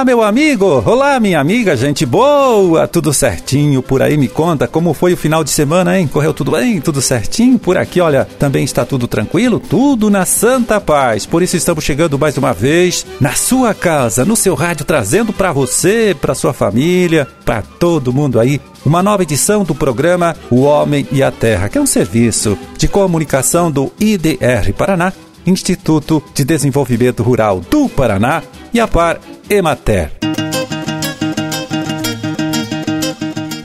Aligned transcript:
Olá, 0.00 0.04
meu 0.06 0.22
amigo! 0.22 0.82
Olá, 0.86 1.20
minha 1.20 1.38
amiga, 1.38 1.76
gente 1.76 2.06
boa! 2.06 2.88
Tudo 2.88 3.12
certinho 3.12 3.82
por 3.82 4.00
aí? 4.00 4.16
Me 4.16 4.28
conta 4.28 4.66
como 4.66 4.94
foi 4.94 5.12
o 5.12 5.16
final 5.16 5.44
de 5.44 5.50
semana, 5.50 5.98
hein? 5.98 6.06
Correu 6.06 6.32
tudo 6.32 6.52
bem? 6.52 6.80
Tudo 6.80 7.02
certinho? 7.02 7.58
Por 7.58 7.76
aqui, 7.76 8.00
olha, 8.00 8.26
também 8.38 8.64
está 8.64 8.86
tudo 8.86 9.06
tranquilo? 9.06 9.60
Tudo 9.60 10.08
na 10.08 10.24
santa 10.24 10.80
paz. 10.80 11.26
Por 11.26 11.42
isso 11.42 11.54
estamos 11.54 11.84
chegando 11.84 12.18
mais 12.18 12.38
uma 12.38 12.54
vez 12.54 13.04
na 13.20 13.34
sua 13.34 13.74
casa, 13.74 14.24
no 14.24 14.36
seu 14.36 14.54
rádio, 14.54 14.86
trazendo 14.86 15.34
para 15.34 15.52
você, 15.52 16.16
para 16.18 16.34
sua 16.34 16.54
família, 16.54 17.28
para 17.44 17.60
todo 17.60 18.10
mundo 18.10 18.40
aí, 18.40 18.58
uma 18.86 19.02
nova 19.02 19.22
edição 19.22 19.64
do 19.64 19.74
programa 19.74 20.34
O 20.50 20.62
Homem 20.62 21.06
e 21.12 21.22
a 21.22 21.30
Terra, 21.30 21.68
que 21.68 21.76
é 21.76 21.80
um 21.80 21.84
serviço 21.84 22.56
de 22.78 22.88
comunicação 22.88 23.70
do 23.70 23.92
IDR 24.00 24.72
Paraná 24.74 25.12
Instituto 25.46 26.22
de 26.34 26.44
Desenvolvimento 26.44 27.22
Rural 27.22 27.60
do 27.60 27.88
Paraná 27.88 28.42
e 28.72 28.80
a 28.80 28.86
Par 28.86 29.20
Emater. 29.48 30.12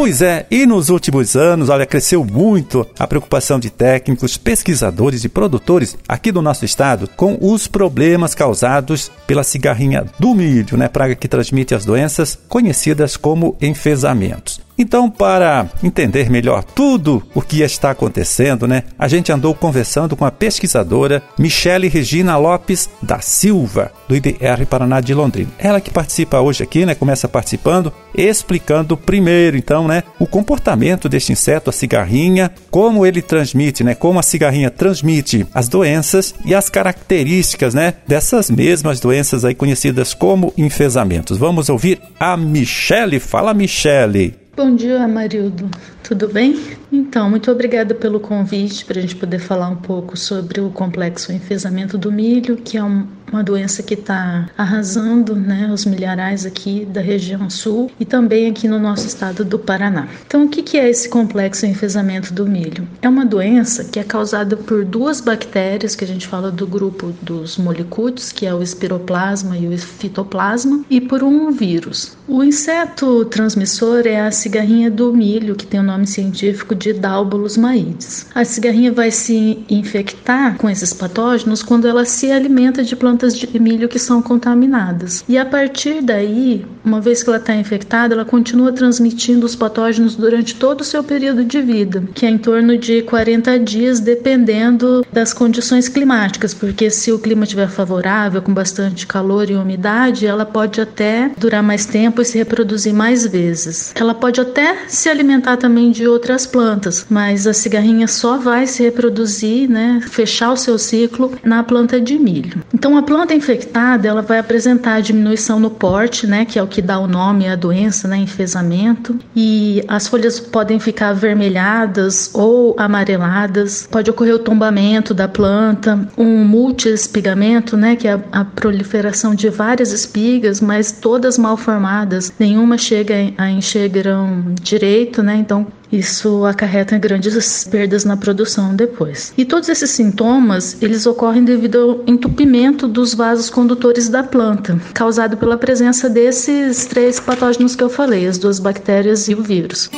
Pois 0.00 0.22
é, 0.22 0.46
e 0.50 0.64
nos 0.64 0.88
últimos 0.88 1.36
anos, 1.36 1.68
olha, 1.68 1.84
cresceu 1.84 2.24
muito 2.24 2.86
a 2.98 3.06
preocupação 3.06 3.60
de 3.60 3.68
técnicos, 3.68 4.38
pesquisadores 4.38 5.24
e 5.24 5.28
produtores 5.28 5.94
aqui 6.08 6.32
do 6.32 6.40
nosso 6.40 6.64
estado 6.64 7.06
com 7.06 7.36
os 7.38 7.68
problemas 7.68 8.34
causados 8.34 9.12
pela 9.26 9.44
cigarrinha 9.44 10.06
do 10.18 10.34
milho, 10.34 10.78
né? 10.78 10.88
Praga 10.88 11.14
que 11.14 11.28
transmite 11.28 11.74
as 11.74 11.84
doenças 11.84 12.38
conhecidas 12.48 13.14
como 13.14 13.58
enfesamentos. 13.60 14.58
Então, 14.80 15.10
para 15.10 15.68
entender 15.82 16.30
melhor 16.30 16.64
tudo 16.64 17.22
o 17.34 17.42
que 17.42 17.60
está 17.60 17.90
acontecendo, 17.90 18.66
né, 18.66 18.84
a 18.98 19.06
gente 19.08 19.30
andou 19.30 19.54
conversando 19.54 20.16
com 20.16 20.24
a 20.24 20.30
pesquisadora 20.30 21.22
Michele 21.38 21.86
Regina 21.86 22.38
Lopes 22.38 22.88
da 23.02 23.20
Silva, 23.20 23.92
do 24.08 24.16
IDR 24.16 24.64
Paraná 24.66 25.02
de 25.02 25.12
Londrina. 25.12 25.50
Ela 25.58 25.82
que 25.82 25.90
participa 25.90 26.40
hoje 26.40 26.62
aqui, 26.62 26.86
né, 26.86 26.94
começa 26.94 27.28
participando, 27.28 27.92
explicando 28.14 28.96
primeiro, 28.96 29.54
então, 29.58 29.86
né, 29.86 30.02
o 30.18 30.26
comportamento 30.26 31.10
deste 31.10 31.30
inseto, 31.30 31.68
a 31.68 31.74
cigarrinha, 31.74 32.50
como 32.70 33.04
ele 33.04 33.20
transmite, 33.20 33.84
né, 33.84 33.94
como 33.94 34.18
a 34.18 34.22
cigarrinha 34.22 34.70
transmite 34.70 35.46
as 35.52 35.68
doenças 35.68 36.34
e 36.42 36.54
as 36.54 36.70
características, 36.70 37.74
né, 37.74 37.92
dessas 38.08 38.48
mesmas 38.48 38.98
doenças 38.98 39.44
aí 39.44 39.54
conhecidas 39.54 40.14
como 40.14 40.54
enfesamentos. 40.56 41.36
Vamos 41.36 41.68
ouvir 41.68 42.00
a 42.18 42.34
Michele. 42.34 43.20
Fala, 43.20 43.52
Michele. 43.52 44.39
Bom 44.62 44.74
dia, 44.74 45.08
Marildo. 45.08 45.70
Tudo 46.02 46.28
bem? 46.28 46.54
Então, 46.92 47.30
muito 47.30 47.50
obrigada 47.50 47.94
pelo 47.94 48.20
convite 48.20 48.84
para 48.84 48.98
a 48.98 49.00
gente 49.00 49.16
poder 49.16 49.38
falar 49.38 49.70
um 49.70 49.76
pouco 49.76 50.18
sobre 50.18 50.60
o 50.60 50.68
complexo 50.68 51.32
enfesamento 51.32 51.96
do 51.96 52.12
milho, 52.12 52.58
que 52.58 52.76
é 52.76 52.84
um, 52.84 53.06
uma 53.32 53.42
doença 53.42 53.82
que 53.82 53.94
está 53.94 54.48
arrasando 54.56 55.34
né, 55.34 55.70
os 55.72 55.84
milharais 55.84 56.44
aqui 56.44 56.84
da 56.84 57.00
região 57.00 57.48
sul 57.48 57.90
e 57.98 58.04
também 58.04 58.48
aqui 58.48 58.68
no 58.68 58.78
nosso 58.78 59.06
estado 59.06 59.44
do 59.44 59.58
Paraná. 59.58 60.08
Então, 60.26 60.44
o 60.44 60.48
que, 60.48 60.62
que 60.62 60.78
é 60.78 60.88
esse 60.88 61.08
complexo 61.08 61.66
enfesamento 61.66 62.32
do 62.32 62.46
milho? 62.46 62.86
É 63.00 63.08
uma 63.08 63.24
doença 63.24 63.84
que 63.84 63.98
é 63.98 64.04
causada 64.04 64.56
por 64.56 64.84
duas 64.84 65.20
bactérias, 65.20 65.94
que 65.94 66.04
a 66.04 66.06
gente 66.06 66.26
fala 66.26 66.50
do 66.50 66.66
grupo 66.66 67.12
dos 67.22 67.56
molicútios, 67.56 68.32
que 68.32 68.46
é 68.46 68.54
o 68.54 68.62
espiroplasma 68.62 69.56
e 69.56 69.68
o 69.68 69.78
fitoplasma, 69.78 70.84
e 70.90 71.00
por 71.00 71.22
um 71.22 71.50
vírus. 71.50 72.16
O 72.26 72.44
inseto 72.44 73.24
transmissor 73.24 74.06
é 74.06 74.20
a 74.20 74.30
cigarrinha 74.30 74.90
do 74.90 75.12
milho, 75.12 75.56
que 75.56 75.66
tem 75.66 75.80
o 75.80 75.82
nome 75.84 76.06
científico 76.06 76.74
de 76.74 76.92
Dalbolus 76.92 77.56
maides. 77.56 78.26
A 78.34 78.44
cigarrinha 78.44 78.92
vai 78.92 79.10
se 79.10 79.64
infectar 79.68 80.56
com 80.56 80.70
esses 80.70 80.92
patógenos 80.92 81.62
quando 81.62 81.88
ela 81.88 82.04
se 82.04 82.30
alimenta 82.30 82.82
de 82.82 82.94
plantas 82.94 83.19
de 83.28 83.58
milho 83.58 83.88
que 83.88 83.98
são 83.98 84.22
contaminadas. 84.22 85.24
E 85.28 85.36
a 85.36 85.44
partir 85.44 86.02
daí, 86.02 86.64
uma 86.84 87.00
vez 87.00 87.22
que 87.22 87.28
ela 87.28 87.38
está 87.38 87.54
infectada, 87.54 88.14
ela 88.14 88.24
continua 88.24 88.72
transmitindo 88.72 89.46
os 89.46 89.54
patógenos 89.54 90.16
durante 90.16 90.54
todo 90.54 90.80
o 90.80 90.84
seu 90.84 91.02
período 91.02 91.44
de 91.44 91.60
vida, 91.60 92.02
que 92.14 92.26
é 92.26 92.30
em 92.30 92.38
torno 92.38 92.76
de 92.76 93.02
40 93.02 93.58
dias, 93.58 94.00
dependendo 94.00 95.04
das 95.12 95.32
condições 95.32 95.88
climáticas, 95.88 96.54
porque 96.54 96.90
se 96.90 97.12
o 97.12 97.18
clima 97.18 97.44
estiver 97.44 97.68
favorável, 97.68 98.42
com 98.42 98.52
bastante 98.52 99.06
calor 99.06 99.50
e 99.50 99.54
umidade, 99.54 100.26
ela 100.26 100.46
pode 100.46 100.80
até 100.80 101.30
durar 101.36 101.62
mais 101.62 101.86
tempo 101.86 102.22
e 102.22 102.24
se 102.24 102.38
reproduzir 102.38 102.94
mais 102.94 103.26
vezes. 103.26 103.92
Ela 103.94 104.14
pode 104.14 104.40
até 104.40 104.76
se 104.88 105.08
alimentar 105.08 105.56
também 105.56 105.90
de 105.90 106.06
outras 106.06 106.46
plantas, 106.46 107.06
mas 107.08 107.46
a 107.46 107.52
cigarrinha 107.52 108.06
só 108.06 108.38
vai 108.38 108.66
se 108.66 108.82
reproduzir, 108.82 109.68
né, 109.68 110.00
fechar 110.08 110.52
o 110.52 110.56
seu 110.56 110.78
ciclo 110.78 111.32
na 111.44 111.62
planta 111.62 112.00
de 112.00 112.18
milho. 112.18 112.62
Então 112.72 112.96
a 112.96 113.02
planta 113.10 113.34
infectada, 113.34 114.06
ela 114.06 114.22
vai 114.22 114.38
apresentar 114.38 115.02
diminuição 115.02 115.58
no 115.58 115.68
porte, 115.68 116.28
né, 116.28 116.44
que 116.44 116.60
é 116.60 116.62
o 116.62 116.66
que 116.68 116.80
dá 116.80 116.96
o 116.96 117.08
nome 117.08 117.48
à 117.48 117.56
doença, 117.56 118.06
né, 118.06 118.16
enfesamento, 118.16 119.18
e 119.34 119.82
as 119.88 120.06
folhas 120.06 120.38
podem 120.38 120.78
ficar 120.78 121.08
avermelhadas 121.08 122.30
ou 122.32 122.72
amareladas. 122.78 123.88
Pode 123.90 124.08
ocorrer 124.08 124.36
o 124.36 124.38
tombamento 124.38 125.12
da 125.12 125.26
planta, 125.26 126.08
um 126.16 126.44
multiespigamento, 126.44 127.76
né, 127.76 127.96
que 127.96 128.06
é 128.06 128.16
a, 128.30 128.44
proliferação 128.44 129.34
de 129.34 129.48
várias 129.48 129.90
espigas, 129.90 130.60
mas 130.60 130.92
todas 130.92 131.36
mal 131.36 131.56
formadas, 131.56 132.32
nenhuma 132.38 132.78
chega 132.78 133.32
a 133.36 133.50
encher 133.50 133.88
grão 133.88 134.54
direito, 134.62 135.20
né? 135.20 135.34
Então 135.34 135.66
isso 135.92 136.44
acarreta 136.44 136.98
grandes 136.98 137.64
perdas 137.64 138.04
na 138.04 138.16
produção 138.16 138.74
depois. 138.74 139.32
E 139.36 139.44
todos 139.44 139.68
esses 139.68 139.90
sintomas, 139.90 140.76
eles 140.80 141.06
ocorrem 141.06 141.44
devido 141.44 141.78
ao 141.78 142.00
entupimento 142.06 142.86
dos 142.86 143.14
vasos 143.14 143.50
condutores 143.50 144.08
da 144.08 144.22
planta, 144.22 144.80
causado 144.94 145.36
pela 145.36 145.56
presença 145.56 146.08
desses 146.08 146.86
três 146.86 147.18
patógenos 147.18 147.74
que 147.74 147.82
eu 147.82 147.90
falei, 147.90 148.26
as 148.26 148.38
duas 148.38 148.58
bactérias 148.58 149.28
e 149.28 149.34
o 149.34 149.42
vírus. 149.42 149.90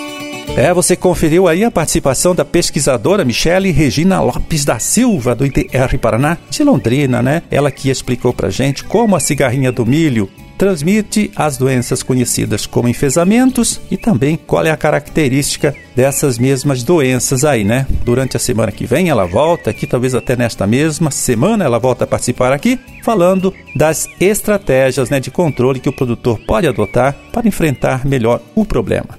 É, 0.57 0.73
você 0.75 0.95
conferiu 0.95 1.49
aí 1.49 1.65
a 1.65 1.71
participação 1.71 2.35
da 2.35 2.45
pesquisadora 2.45 3.25
Michele 3.25 3.71
Regina 3.71 4.21
Lopes 4.21 4.65
da 4.65 4.79
Silva, 4.79 5.35
do 5.35 5.47
IDR 5.47 5.99
Paraná, 5.99 6.37
de 6.51 6.63
Londrina, 6.63 7.23
né? 7.23 7.43
Ela 7.51 7.71
que 7.71 7.89
explicou 7.89 8.33
pra 8.33 8.51
gente 8.51 8.85
como 8.85 9.17
a 9.17 9.21
cigarrinha 9.21 9.73
do 9.73 9.87
milho 9.87 10.29
transmite 10.63 11.29
as 11.35 11.57
doenças 11.57 12.05
conhecidas 12.05 12.67
como 12.67 12.87
enfesamentos 12.87 13.81
e 13.91 13.97
também 13.97 14.37
qual 14.37 14.65
é 14.65 14.71
a 14.71 14.77
característica 14.77 15.75
dessas 15.97 16.39
mesmas 16.39 16.85
doenças 16.85 17.45
aí, 17.45 17.65
né? 17.65 17.85
Durante 18.05 18.37
a 18.37 18.41
semana 18.41 18.71
que 18.71 18.87
vem 18.87 19.09
ela 19.09 19.27
volta 19.27 19.71
aqui, 19.71 19.89
talvez 19.89 20.15
até 20.15 20.37
nesta 20.37 20.65
mesma 20.65 21.11
semana 21.11 21.65
ela 21.65 21.81
volta 21.81 22.05
a 22.05 22.07
participar 22.07 22.53
aqui, 22.53 22.79
falando 23.03 23.53
das 23.75 24.09
estratégias 24.21 25.11
né, 25.11 25.19
de 25.19 25.33
controle 25.33 25.81
que 25.81 25.89
o 25.89 25.93
produtor 25.93 26.39
pode 26.47 26.69
adotar 26.69 27.17
para 27.33 27.49
enfrentar 27.49 28.07
melhor 28.07 28.41
o 28.55 28.65
problema. 28.65 29.19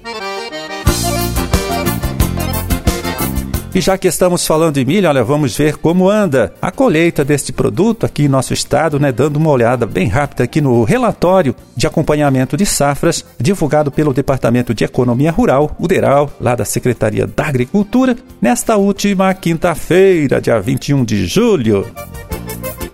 E 3.74 3.80
já 3.80 3.98
que 3.98 4.06
estamos 4.06 4.46
falando 4.46 4.76
de 4.76 4.84
milho, 4.84 5.08
olha, 5.08 5.24
vamos 5.24 5.56
ver 5.56 5.76
como 5.78 6.08
anda 6.08 6.54
a 6.62 6.70
colheita 6.70 7.24
deste 7.24 7.52
produto 7.52 8.06
aqui 8.06 8.26
em 8.26 8.28
nosso 8.28 8.54
estado, 8.54 9.00
né? 9.00 9.10
Dando 9.10 9.36
uma 9.36 9.50
olhada 9.50 9.84
bem 9.84 10.06
rápida 10.06 10.44
aqui 10.44 10.60
no 10.60 10.84
relatório 10.84 11.56
de 11.76 11.84
acompanhamento 11.84 12.56
de 12.56 12.64
safras 12.64 13.24
divulgado 13.36 13.90
pelo 13.90 14.14
Departamento 14.14 14.72
de 14.72 14.84
Economia 14.84 15.32
Rural, 15.32 15.74
o 15.76 15.88
DERAL, 15.88 16.30
lá 16.40 16.54
da 16.54 16.64
Secretaria 16.64 17.26
da 17.26 17.46
Agricultura, 17.46 18.16
nesta 18.40 18.76
última 18.76 19.34
quinta-feira, 19.34 20.40
dia 20.40 20.60
21 20.60 21.04
de 21.04 21.26
julho. 21.26 21.84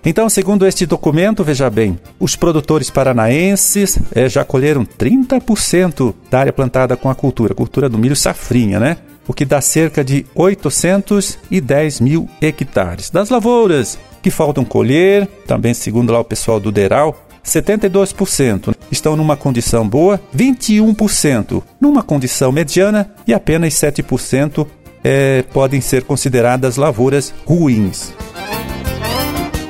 Então, 0.02 0.30
segundo 0.30 0.66
este 0.66 0.86
documento, 0.86 1.44
veja 1.44 1.68
bem, 1.68 2.00
os 2.18 2.36
produtores 2.36 2.88
paranaenses 2.88 3.98
é, 4.14 4.30
já 4.30 4.46
colheram 4.46 4.86
30% 4.86 6.14
da 6.30 6.40
área 6.40 6.54
plantada 6.54 6.96
com 6.96 7.10
a 7.10 7.14
cultura, 7.14 7.54
cultura 7.54 7.86
do 7.86 7.98
milho 7.98 8.16
safrinha, 8.16 8.80
né? 8.80 8.96
O 9.30 9.32
que 9.32 9.44
dá 9.44 9.60
cerca 9.60 10.02
de 10.02 10.26
810 10.34 12.00
mil 12.00 12.28
hectares. 12.42 13.10
Das 13.10 13.30
lavouras 13.30 13.96
que 14.20 14.28
faltam 14.28 14.64
colher, 14.64 15.24
também 15.46 15.72
segundo 15.72 16.12
lá 16.12 16.18
o 16.18 16.24
pessoal 16.24 16.58
do 16.58 16.72
Deral, 16.72 17.16
72% 17.44 18.74
estão 18.90 19.14
numa 19.14 19.36
condição 19.36 19.88
boa, 19.88 20.20
21% 20.36 21.62
numa 21.80 22.02
condição 22.02 22.50
mediana 22.50 23.08
e 23.24 23.32
apenas 23.32 23.74
7% 23.74 24.66
é, 25.04 25.44
podem 25.52 25.80
ser 25.80 26.02
consideradas 26.02 26.76
lavouras 26.76 27.32
ruins. 27.46 28.12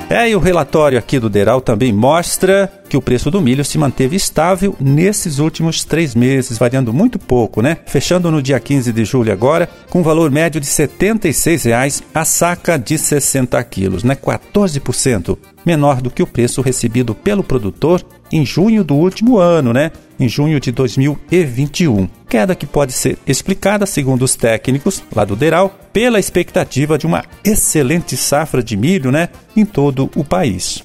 É, 0.08 0.30
e 0.30 0.34
o 0.34 0.40
relatório 0.40 0.98
aqui 0.98 1.18
do 1.18 1.28
Deral 1.28 1.60
também 1.60 1.92
mostra 1.92 2.79
que 2.90 2.96
o 2.96 3.00
preço 3.00 3.30
do 3.30 3.40
milho 3.40 3.64
se 3.64 3.78
manteve 3.78 4.16
estável 4.16 4.76
nesses 4.80 5.38
últimos 5.38 5.84
três 5.84 6.12
meses, 6.12 6.58
variando 6.58 6.92
muito 6.92 7.20
pouco, 7.20 7.62
né? 7.62 7.78
Fechando 7.86 8.32
no 8.32 8.42
dia 8.42 8.58
15 8.58 8.92
de 8.92 9.04
julho 9.04 9.32
agora, 9.32 9.68
com 9.88 10.02
valor 10.02 10.28
médio 10.28 10.60
de 10.60 10.66
R$ 10.66 10.88
76,00 10.88 12.02
a 12.12 12.24
saca 12.24 12.76
de 12.76 12.98
60 12.98 13.62
quilos, 13.62 14.02
né? 14.02 14.16
14% 14.16 15.38
menor 15.64 16.00
do 16.02 16.10
que 16.10 16.22
o 16.22 16.26
preço 16.26 16.60
recebido 16.60 17.14
pelo 17.14 17.44
produtor 17.44 18.04
em 18.32 18.44
junho 18.44 18.82
do 18.82 18.94
último 18.94 19.38
ano, 19.38 19.72
né? 19.72 19.92
Em 20.18 20.28
junho 20.28 20.58
de 20.58 20.72
2021. 20.72 22.08
Queda 22.28 22.56
que 22.56 22.66
pode 22.66 22.92
ser 22.92 23.18
explicada, 23.24 23.86
segundo 23.86 24.22
os 24.22 24.34
técnicos 24.34 25.02
lá 25.14 25.24
do 25.24 25.36
Deral, 25.36 25.78
pela 25.92 26.18
expectativa 26.18 26.98
de 26.98 27.06
uma 27.06 27.24
excelente 27.44 28.16
safra 28.16 28.62
de 28.62 28.76
milho, 28.76 29.12
né? 29.12 29.28
Em 29.56 29.64
todo 29.64 30.10
o 30.16 30.24
país. 30.24 30.82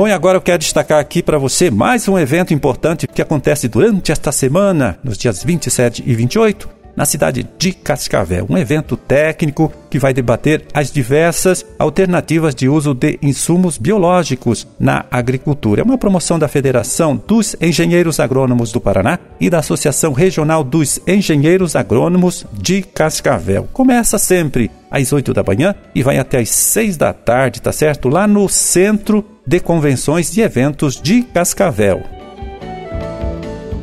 Bom, 0.00 0.08
e 0.08 0.12
agora 0.12 0.38
eu 0.38 0.40
quero 0.40 0.60
destacar 0.60 0.98
aqui 0.98 1.22
para 1.22 1.36
você 1.36 1.70
mais 1.70 2.08
um 2.08 2.18
evento 2.18 2.54
importante 2.54 3.06
que 3.06 3.20
acontece 3.20 3.68
durante 3.68 4.10
esta 4.10 4.32
semana, 4.32 4.98
nos 5.04 5.18
dias 5.18 5.44
27 5.44 6.02
e 6.06 6.14
28, 6.14 6.79
na 7.00 7.06
cidade 7.06 7.48
de 7.58 7.72
Cascavel, 7.72 8.44
um 8.50 8.58
evento 8.58 8.94
técnico 8.94 9.72
que 9.88 9.98
vai 9.98 10.12
debater 10.12 10.66
as 10.74 10.92
diversas 10.92 11.64
alternativas 11.78 12.54
de 12.54 12.68
uso 12.68 12.92
de 12.92 13.18
insumos 13.22 13.78
biológicos 13.78 14.68
na 14.78 15.06
agricultura. 15.10 15.80
É 15.80 15.84
uma 15.84 15.96
promoção 15.96 16.38
da 16.38 16.46
Federação 16.46 17.16
dos 17.26 17.56
Engenheiros 17.58 18.20
Agrônomos 18.20 18.70
do 18.70 18.82
Paraná 18.82 19.18
e 19.40 19.48
da 19.48 19.60
Associação 19.60 20.12
Regional 20.12 20.62
dos 20.62 21.00
Engenheiros 21.06 21.74
Agrônomos 21.74 22.44
de 22.52 22.82
Cascavel. 22.82 23.66
Começa 23.72 24.18
sempre 24.18 24.70
às 24.90 25.10
8 25.10 25.32
da 25.32 25.42
manhã 25.42 25.74
e 25.94 26.02
vai 26.02 26.18
até 26.18 26.40
às 26.40 26.50
6 26.50 26.98
da 26.98 27.14
tarde, 27.14 27.62
tá 27.62 27.72
certo? 27.72 28.10
Lá 28.10 28.26
no 28.26 28.46
Centro 28.46 29.24
de 29.46 29.58
Convenções 29.58 30.36
e 30.36 30.42
Eventos 30.42 31.00
de 31.00 31.22
Cascavel. 31.22 32.19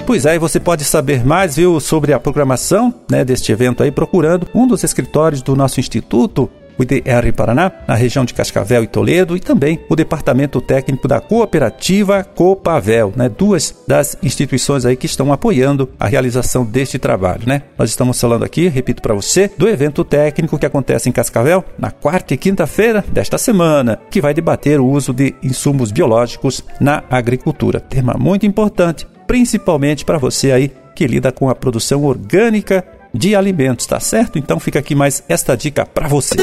Pois 0.07 0.25
é, 0.25 0.39
você 0.39 0.57
pode 0.57 0.85
saber 0.85 1.25
mais, 1.25 1.57
viu, 1.57 1.81
sobre 1.81 2.13
a 2.13 2.19
programação 2.19 2.93
né, 3.11 3.25
deste 3.25 3.51
evento 3.51 3.83
aí, 3.83 3.91
procurando 3.91 4.47
um 4.55 4.65
dos 4.65 4.81
escritórios 4.81 5.41
do 5.41 5.53
nosso 5.53 5.81
instituto 5.81 6.49
o 6.79 6.83
IDR 6.83 7.33
Paraná, 7.35 7.71
na 7.87 7.95
região 7.95 8.23
de 8.23 8.33
Cascavel 8.33 8.83
e 8.83 8.87
Toledo, 8.87 9.35
e 9.35 9.39
também 9.39 9.79
o 9.89 9.95
Departamento 9.95 10.61
Técnico 10.61 11.07
da 11.07 11.19
Cooperativa 11.19 12.23
Copavel, 12.23 13.11
né? 13.17 13.27
Duas 13.27 13.83
das 13.87 14.15
instituições 14.23 14.85
aí 14.85 14.95
que 14.95 15.07
estão 15.07 15.33
apoiando 15.33 15.89
a 15.99 16.07
realização 16.07 16.63
deste 16.63 16.99
trabalho, 16.99 17.41
né? 17.47 17.63
Nós 17.77 17.89
estamos 17.89 18.21
falando 18.21 18.45
aqui, 18.45 18.67
repito 18.67 19.01
para 19.01 19.15
você, 19.15 19.51
do 19.57 19.67
evento 19.67 20.05
técnico 20.05 20.57
que 20.57 20.67
acontece 20.67 21.09
em 21.09 21.11
Cascavel 21.11 21.65
na 21.79 21.89
quarta 21.89 22.33
e 22.33 22.37
quinta-feira 22.37 23.03
desta 23.11 23.37
semana, 23.39 23.99
que 24.09 24.21
vai 24.21 24.33
debater 24.33 24.79
o 24.79 24.87
uso 24.87 25.11
de 25.11 25.35
insumos 25.43 25.91
biológicos 25.91 26.63
na 26.79 27.03
agricultura. 27.09 27.79
Tema 27.79 28.15
muito 28.17 28.45
importante 28.45 29.07
principalmente 29.27 30.05
para 30.05 30.17
você 30.17 30.51
aí 30.51 30.71
que 30.95 31.05
lida 31.05 31.31
com 31.31 31.49
a 31.49 31.53
produção 31.53 32.03
orgânica 32.05 32.83
de 33.13 33.35
alimentos, 33.35 33.85
tá 33.85 33.99
certo? 33.99 34.39
Então 34.39 34.59
fica 34.59 34.79
aqui 34.79 34.95
mais 34.95 35.23
esta 35.27 35.55
dica 35.55 35.85
para 35.85 36.07
você. 36.07 36.37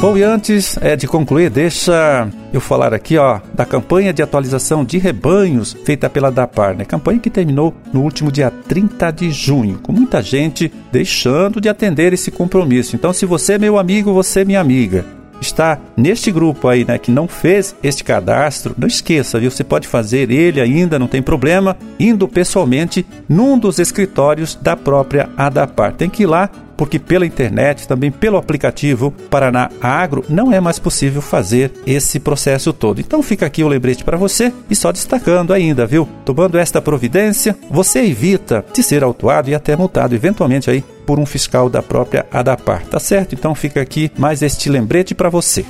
Bom, 0.00 0.16
e 0.16 0.22
antes 0.22 0.76
é, 0.80 0.94
de 0.94 1.08
concluir, 1.08 1.50
deixa 1.50 2.28
eu 2.52 2.60
falar 2.60 2.94
aqui 2.94 3.18
ó, 3.18 3.40
da 3.52 3.64
campanha 3.64 4.12
de 4.12 4.22
atualização 4.22 4.84
de 4.84 4.96
rebanhos 4.96 5.76
feita 5.84 6.08
pela 6.08 6.30
DAPAR, 6.30 6.76
né? 6.76 6.84
Campanha 6.84 7.18
que 7.18 7.28
terminou 7.28 7.74
no 7.92 8.02
último 8.02 8.30
dia 8.30 8.48
30 8.48 9.10
de 9.10 9.32
junho, 9.32 9.80
com 9.82 9.90
muita 9.90 10.22
gente 10.22 10.72
deixando 10.92 11.60
de 11.60 11.68
atender 11.68 12.12
esse 12.12 12.30
compromisso. 12.30 12.94
Então, 12.94 13.12
se 13.12 13.26
você 13.26 13.54
é 13.54 13.58
meu 13.58 13.76
amigo, 13.76 14.14
você 14.14 14.42
é 14.42 14.44
minha 14.44 14.60
amiga, 14.60 15.04
está 15.40 15.78
neste 15.96 16.30
grupo 16.30 16.68
aí, 16.68 16.84
né, 16.84 16.98
que 16.98 17.10
não 17.10 17.28
fez 17.28 17.74
este 17.82 18.04
cadastro, 18.04 18.74
não 18.76 18.88
esqueça, 18.88 19.38
viu? 19.38 19.50
Você 19.50 19.64
pode 19.64 19.86
fazer 19.86 20.30
ele 20.30 20.60
ainda, 20.60 20.98
não 20.98 21.06
tem 21.06 21.22
problema, 21.22 21.76
indo 21.98 22.28
pessoalmente 22.28 23.06
num 23.28 23.58
dos 23.58 23.78
escritórios 23.78 24.54
da 24.54 24.76
própria 24.76 25.28
Adapar. 25.36 25.92
Tem 25.92 26.10
que 26.10 26.24
ir 26.24 26.26
lá 26.26 26.50
porque 26.78 26.98
pela 26.98 27.26
internet, 27.26 27.88
também 27.88 28.10
pelo 28.10 28.38
aplicativo 28.38 29.10
Paraná 29.28 29.68
Agro, 29.82 30.24
não 30.28 30.52
é 30.52 30.60
mais 30.60 30.78
possível 30.78 31.20
fazer 31.20 31.72
esse 31.84 32.20
processo 32.20 32.72
todo. 32.72 33.00
Então 33.00 33.22
fica 33.22 33.44
aqui 33.44 33.64
o 33.64 33.68
lembrete 33.68 34.04
para 34.04 34.16
você 34.16 34.52
e 34.70 34.76
só 34.76 34.92
destacando 34.92 35.52
ainda, 35.52 35.84
viu? 35.84 36.08
Tomando 36.24 36.56
esta 36.56 36.80
providência, 36.80 37.58
você 37.68 38.04
evita 38.04 38.64
de 38.72 38.82
ser 38.82 39.02
autuado 39.02 39.50
e 39.50 39.54
até 39.54 39.74
multado 39.74 40.14
eventualmente 40.14 40.70
aí 40.70 40.84
por 41.04 41.18
um 41.18 41.26
fiscal 41.26 41.68
da 41.68 41.82
própria 41.82 42.26
ADAPAR, 42.30 42.86
tá 42.86 43.00
certo? 43.00 43.34
Então 43.34 43.54
fica 43.54 43.80
aqui 43.80 44.12
mais 44.16 44.40
este 44.40 44.68
lembrete 44.68 45.14
para 45.14 45.28
você. 45.28 45.64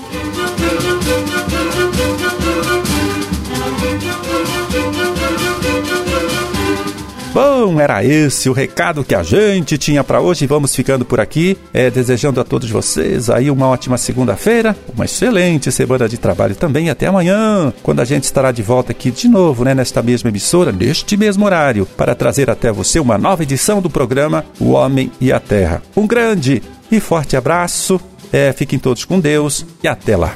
Bom, 7.32 7.78
era 7.78 8.02
esse 8.02 8.49
o 8.49 8.52
recado 8.52 9.04
que 9.04 9.14
a 9.14 9.23
gente 9.23 9.76
tinha 9.76 10.02
para 10.02 10.20
hoje. 10.20 10.47
Vamos 10.47 10.75
ficando 10.75 11.04
por 11.04 11.20
aqui, 11.20 11.58
é, 11.73 11.90
desejando 11.90 12.40
a 12.40 12.44
todos 12.44 12.70
vocês 12.70 13.28
aí 13.28 13.50
uma 13.50 13.68
ótima 13.68 13.99
segunda-feira, 13.99 14.75
uma 14.94 15.04
excelente 15.04 15.70
semana 15.70 16.08
de 16.08 16.16
trabalho 16.16 16.56
também. 16.56 16.88
Até 16.90 17.06
amanhã, 17.06 17.73
quando 17.82 18.00
a 18.00 18.04
gente 18.04 18.25
estará 18.25 18.50
de 18.50 18.62
volta 18.62 18.92
aqui 18.92 19.11
de 19.11 19.28
novo, 19.28 19.64
né, 19.64 19.75
nesta 19.75 20.02
mesma 20.02 20.30
emissora, 20.30 20.73
neste 20.73 21.16
mesmo 21.16 21.44
horário, 21.44 21.87
para 21.97 22.14
trazer 22.14 22.49
até 22.50 22.73
você 22.73 22.99
uma 22.99 23.18
nova 23.18 23.42
edição 23.42 23.82
do 23.82 23.90
programa 23.90 24.44
O 24.58 24.70
Homem 24.70 25.12
e 25.20 25.30
a 25.30 25.38
Terra. 25.38 25.82
Um 25.94 26.06
grande 26.06 26.62
e 26.90 26.99
forte 26.99 27.37
abraço, 27.37 28.00
é, 28.32 28.52
fiquem 28.52 28.78
todos 28.78 29.04
com 29.04 29.20
Deus 29.20 29.66
e 29.82 29.88
até 29.88 30.16
lá. 30.16 30.35